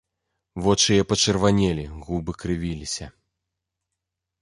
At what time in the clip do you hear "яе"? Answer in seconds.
1.01-1.03